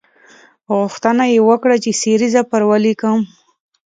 [0.77, 3.19] غوښتنه یې وکړه چې سریزه پر ولیکم.